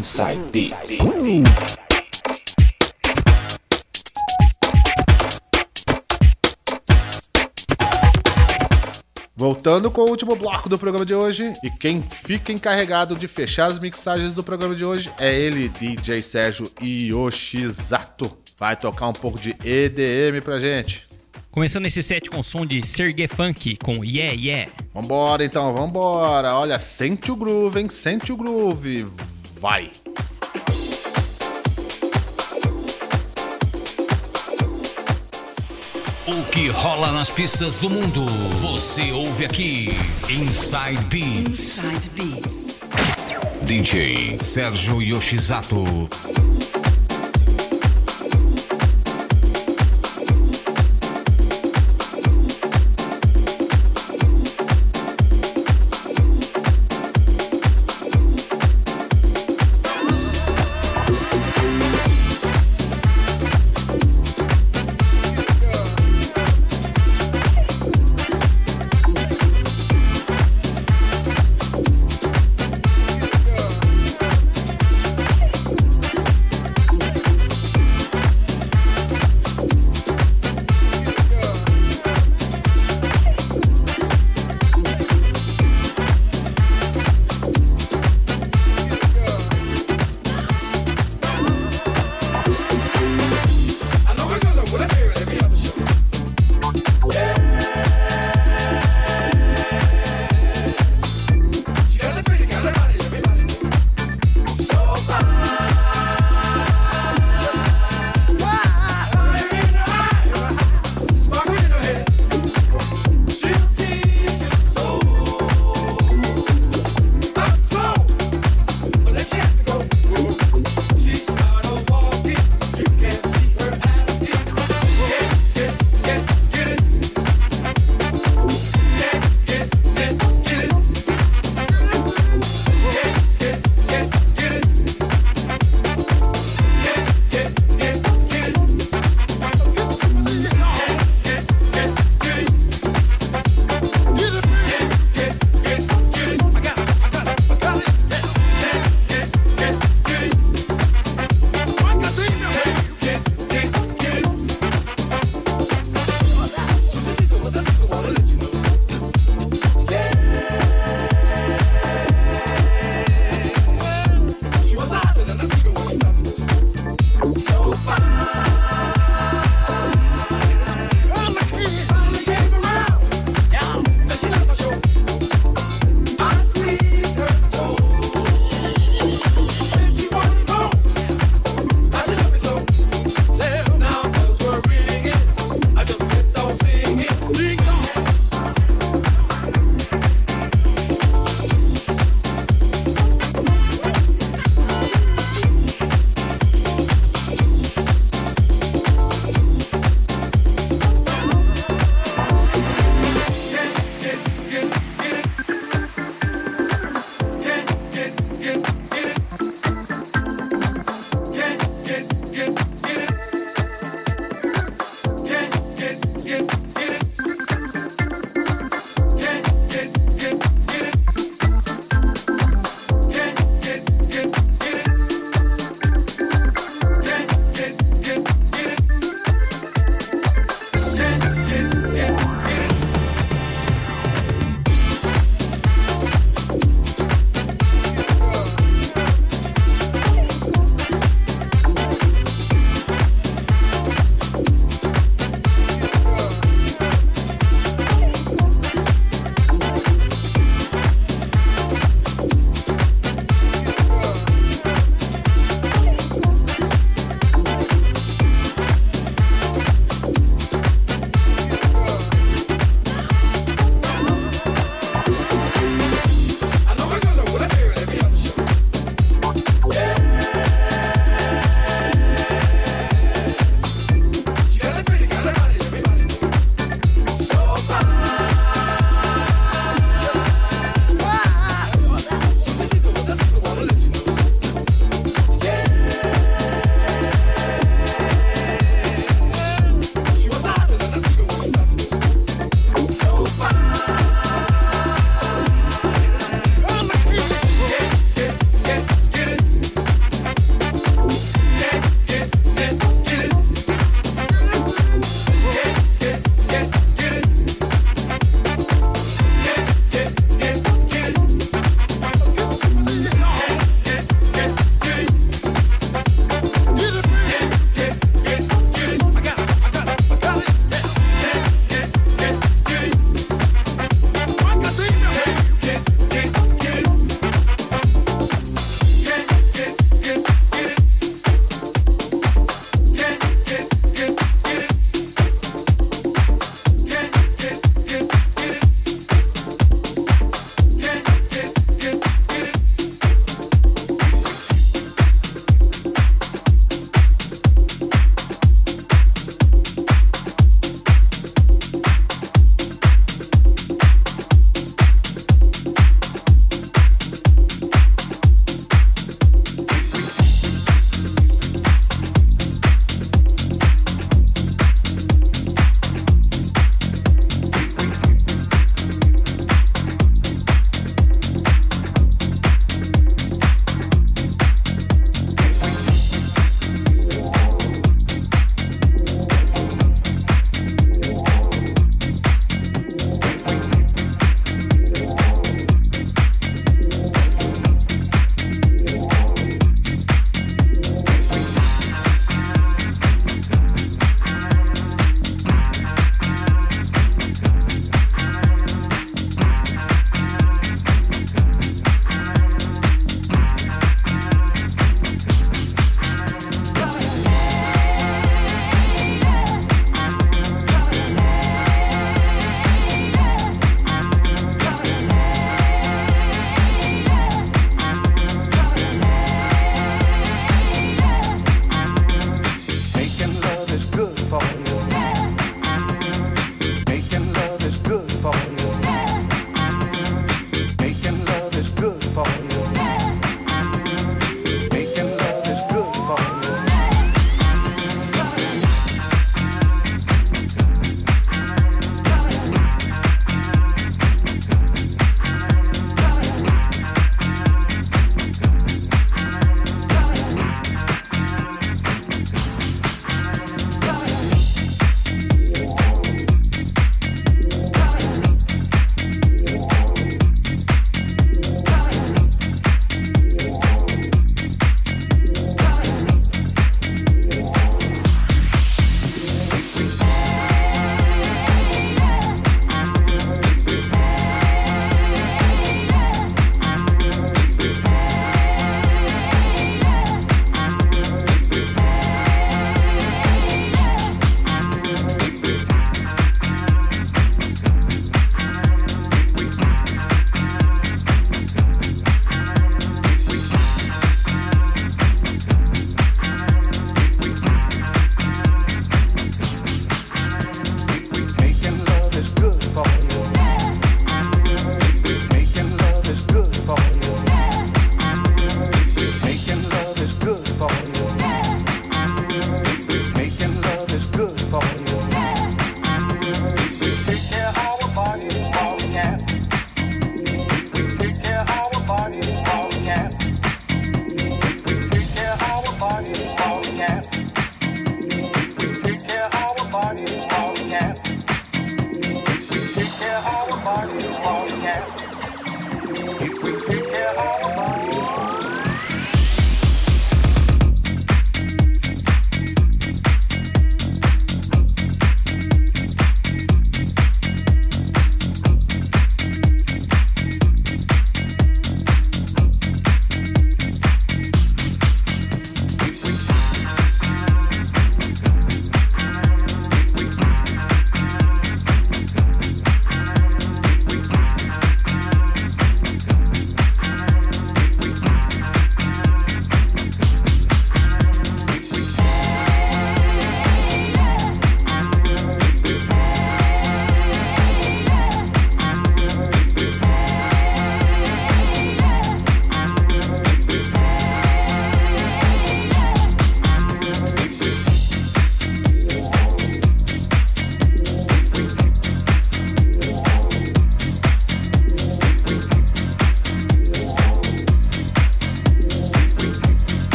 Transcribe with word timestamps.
Inside 0.00 0.40
Beats. 0.50 0.98
Voltando 9.36 9.90
com 9.90 10.00
o 10.00 10.08
último 10.08 10.34
bloco 10.36 10.70
do 10.70 10.78
programa 10.78 11.04
de 11.04 11.14
hoje, 11.14 11.52
e 11.62 11.70
quem 11.70 12.00
fica 12.00 12.50
encarregado 12.50 13.14
de 13.14 13.28
fechar 13.28 13.66
as 13.66 13.78
mixagens 13.78 14.32
do 14.32 14.42
programa 14.42 14.74
de 14.74 14.86
hoje 14.86 15.12
é 15.20 15.38
ele, 15.38 15.68
DJ 15.68 16.22
Sérgio 16.22 16.66
Yoshizato. 16.80 18.34
Vai 18.58 18.76
tocar 18.76 19.08
um 19.08 19.12
pouco 19.12 19.38
de 19.38 19.50
EDM 19.62 20.40
pra 20.42 20.58
gente. 20.58 21.06
Começando 21.50 21.84
esse 21.84 22.02
set 22.02 22.30
com 22.30 22.40
o 22.40 22.44
som 22.44 22.64
de 22.64 22.86
Sergei 22.86 23.28
Funk 23.28 23.76
com 23.84 24.02
Yeah 24.02 24.32
Yeah. 24.32 24.72
Vambora 24.94 25.44
então, 25.44 25.74
vambora. 25.74 26.54
Olha, 26.54 26.78
sente 26.78 27.30
o 27.30 27.36
groove, 27.36 27.80
hein? 27.80 27.88
Sente 27.90 28.32
o 28.32 28.36
groove. 28.36 29.06
Vai. 29.60 29.90
O 36.26 36.44
que 36.50 36.68
rola 36.68 37.12
nas 37.12 37.30
pistas 37.30 37.76
do 37.76 37.90
mundo, 37.90 38.24
você 38.54 39.12
ouve 39.12 39.44
aqui. 39.44 39.88
Inside 40.30 41.04
Beats. 41.10 41.84
Inside 41.84 42.10
Beats. 42.14 42.84
DJ 43.62 44.38
Sérgio 44.40 45.02
Yoshizato. 45.02 46.08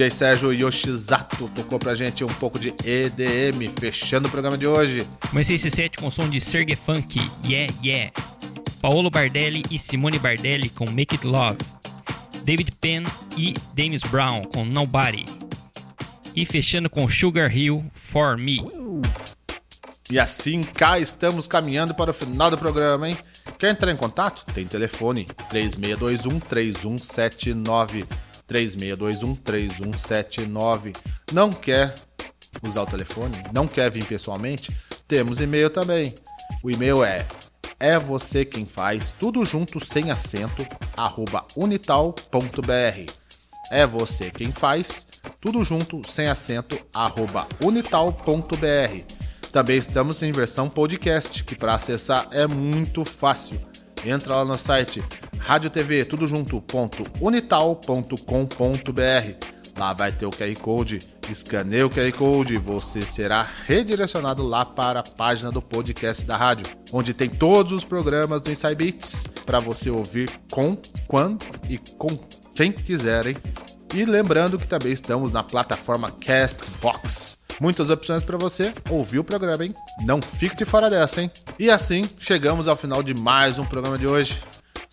DJ 0.00 0.10
Sérgio 0.10 0.50
Yoshizato 0.50 1.46
tocou 1.54 1.78
pra 1.78 1.94
gente 1.94 2.24
um 2.24 2.28
pouco 2.28 2.58
de 2.58 2.72
EDM, 2.82 3.68
fechando 3.78 4.28
o 4.28 4.30
programa 4.30 4.56
de 4.56 4.66
hoje. 4.66 5.06
Comecei 5.28 5.56
esse 5.56 5.68
set 5.68 5.98
com 5.98 6.10
som 6.10 6.26
de 6.26 6.40
Sergei 6.40 6.74
Funk, 6.74 7.20
Yeah 7.46 7.70
Yeah. 7.84 8.10
Paolo 8.80 9.10
Bardelli 9.10 9.62
e 9.70 9.78
Simone 9.78 10.18
Bardelli 10.18 10.70
com 10.70 10.86
Make 10.86 11.16
It 11.16 11.26
Love. 11.26 11.58
David 12.44 12.72
Penn 12.80 13.04
e 13.36 13.54
James 13.76 14.00
Brown 14.04 14.44
com 14.44 14.64
Nobody. 14.64 15.26
E 16.34 16.46
fechando 16.46 16.88
com 16.88 17.06
Sugar 17.06 17.54
Hill 17.54 17.84
For 17.92 18.38
Me. 18.38 18.62
E 20.10 20.18
assim 20.18 20.62
cá 20.62 20.98
estamos 20.98 21.46
caminhando 21.46 21.94
para 21.94 22.10
o 22.10 22.14
final 22.14 22.50
do 22.50 22.56
programa, 22.56 23.06
hein? 23.06 23.18
Quer 23.58 23.72
entrar 23.72 23.92
em 23.92 23.96
contato? 23.98 24.46
Tem 24.54 24.64
telefone 24.64 25.26
3621 25.50 26.40
3179 26.40 28.06
3621 28.50 29.36
3179. 29.36 30.92
Não 31.32 31.50
quer 31.50 31.94
usar 32.64 32.82
o 32.82 32.86
telefone? 32.86 33.40
Não 33.52 33.68
quer 33.68 33.88
vir 33.92 34.04
pessoalmente? 34.04 34.76
Temos 35.06 35.40
e-mail 35.40 35.70
também. 35.70 36.12
O 36.60 36.68
e-mail 36.68 37.04
é 37.04 37.24
é 37.78 37.98
você 37.98 38.44
quem 38.44 38.66
faz, 38.66 39.14
tudo 39.18 39.42
junto 39.44 39.82
sem 39.82 40.10
acento, 40.10 40.66
arroba 40.94 41.46
unital.br. 41.56 43.12
É 43.70 43.86
você 43.86 44.30
quem 44.30 44.52
faz, 44.52 45.06
tudo 45.40 45.62
junto 45.64 46.02
sem 46.06 46.26
acento, 46.26 46.78
arroba 46.92 47.46
unital.br. 47.60 49.14
Também 49.50 49.78
estamos 49.78 50.22
em 50.22 50.32
versão 50.32 50.68
podcast, 50.68 51.42
que 51.44 51.54
para 51.54 51.74
acessar 51.74 52.28
é 52.32 52.46
muito 52.46 53.04
fácil. 53.04 53.60
Entra 54.04 54.36
lá 54.36 54.44
no 54.44 54.58
site 54.58 55.02
rádio 55.40 55.70
TV 55.70 56.04
tudo. 56.04 56.26
Lá 59.78 59.94
vai 59.94 60.12
ter 60.12 60.26
o 60.26 60.30
QR 60.30 60.58
Code. 60.60 60.98
Escaneie 61.30 61.84
o 61.84 61.90
QR 61.90 62.12
Code 62.12 62.58
você 62.58 63.06
será 63.06 63.48
redirecionado 63.66 64.42
lá 64.42 64.64
para 64.64 65.00
a 65.00 65.02
página 65.02 65.50
do 65.50 65.62
podcast 65.62 66.24
da 66.24 66.36
rádio, 66.36 66.66
onde 66.92 67.14
tem 67.14 67.28
todos 67.28 67.72
os 67.72 67.84
programas 67.84 68.42
do 68.42 68.50
Inside 68.50 68.74
Beats 68.74 69.24
para 69.46 69.58
você 69.58 69.88
ouvir 69.88 70.30
com, 70.52 70.76
quando 71.08 71.46
e 71.68 71.78
com 71.96 72.18
quem 72.54 72.72
quiserem. 72.72 73.36
E 73.94 74.04
lembrando 74.04 74.58
que 74.58 74.68
também 74.68 74.92
estamos 74.92 75.32
na 75.32 75.42
plataforma 75.42 76.10
Castbox. 76.10 77.38
Muitas 77.60 77.90
opções 77.90 78.22
para 78.22 78.38
você 78.38 78.72
ouvir 78.88 79.18
o 79.18 79.24
programa, 79.24 79.64
hein? 79.64 79.74
Não 80.04 80.22
fique 80.22 80.56
de 80.56 80.64
fora 80.64 80.88
dessa, 80.88 81.22
hein? 81.22 81.30
E 81.58 81.70
assim 81.70 82.08
chegamos 82.18 82.68
ao 82.68 82.76
final 82.76 83.02
de 83.02 83.14
mais 83.14 83.58
um 83.58 83.64
programa 83.64 83.98
de 83.98 84.06
hoje. 84.06 84.38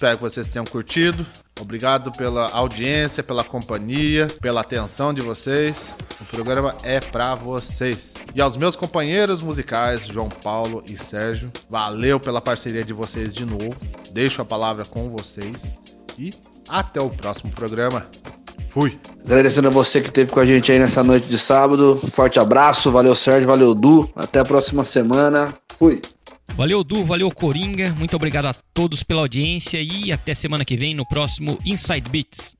Espero 0.00 0.16
que 0.16 0.22
vocês 0.22 0.48
tenham 0.48 0.64
curtido. 0.64 1.26
Obrigado 1.60 2.10
pela 2.12 2.48
audiência, 2.52 3.22
pela 3.22 3.44
companhia, 3.44 4.34
pela 4.40 4.62
atenção 4.62 5.12
de 5.12 5.20
vocês. 5.20 5.94
O 6.18 6.24
programa 6.24 6.74
é 6.82 7.00
para 7.00 7.34
vocês. 7.34 8.14
E 8.34 8.40
aos 8.40 8.56
meus 8.56 8.74
companheiros 8.74 9.42
musicais, 9.42 10.06
João 10.06 10.30
Paulo 10.30 10.82
e 10.88 10.96
Sérgio, 10.96 11.52
valeu 11.68 12.18
pela 12.18 12.40
parceria 12.40 12.82
de 12.82 12.94
vocês 12.94 13.34
de 13.34 13.44
novo. 13.44 13.76
Deixo 14.10 14.40
a 14.40 14.44
palavra 14.46 14.86
com 14.86 15.10
vocês 15.10 15.78
e 16.18 16.30
até 16.70 16.98
o 16.98 17.10
próximo 17.10 17.52
programa. 17.52 18.08
Fui. 18.70 18.98
Agradecendo 19.24 19.68
a 19.68 19.70
você 19.70 20.00
que 20.00 20.08
esteve 20.08 20.30
com 20.30 20.40
a 20.40 20.46
gente 20.46 20.70
aí 20.72 20.78
nessa 20.78 21.02
noite 21.02 21.26
de 21.26 21.38
sábado. 21.38 22.00
Forte 22.12 22.38
abraço, 22.38 22.90
valeu 22.90 23.14
Sérgio, 23.14 23.48
valeu 23.48 23.74
Du. 23.74 24.08
Até 24.14 24.38
a 24.38 24.44
próxima 24.44 24.84
semana. 24.84 25.54
Fui. 25.76 26.00
Valeu, 26.54 26.84
Du, 26.84 27.04
valeu, 27.04 27.30
Coringa. 27.30 27.94
Muito 27.98 28.14
obrigado 28.14 28.46
a 28.46 28.52
todos 28.74 29.02
pela 29.02 29.22
audiência 29.22 29.80
e 29.80 30.12
até 30.12 30.34
semana 30.34 30.64
que 30.64 30.76
vem 30.76 30.94
no 30.94 31.06
próximo 31.06 31.58
Inside 31.64 32.08
Beats. 32.08 32.59